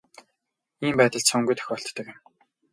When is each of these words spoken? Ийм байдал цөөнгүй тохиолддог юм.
Ийм 0.85 0.95
байдал 0.99 1.23
цөөнгүй 1.27 1.55
тохиолддог 1.57 2.05
юм. 2.11 2.17